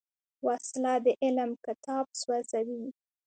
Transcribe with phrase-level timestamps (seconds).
[0.45, 2.85] وسله د علم کتاب سوځوي